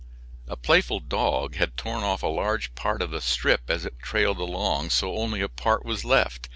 A 0.47 0.55
playful 0.57 0.99
dog 0.99 1.57
had 1.57 1.77
torn 1.77 2.01
off 2.01 2.23
a 2.23 2.27
large 2.27 2.73
part 2.73 3.03
of 3.03 3.11
the 3.11 3.21
strip 3.21 3.69
as 3.69 3.85
it 3.85 3.99
trailed 3.99 4.39
along, 4.39 4.89
so 4.89 5.15
only 5.15 5.41
a 5.41 5.47
part 5.47 5.85
was 5.85 6.03
left. 6.03 6.49